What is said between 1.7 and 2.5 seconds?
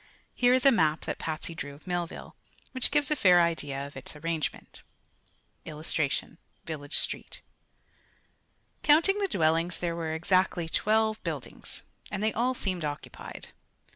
of Millville,